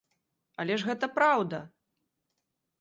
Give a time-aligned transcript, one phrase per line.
[0.63, 1.61] Але ж гэта праўда!